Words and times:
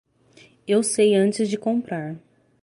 Eu 0.67 0.81
sei 0.81 1.13
antes 1.13 1.47
de 1.47 1.57
comprar. 1.59 2.17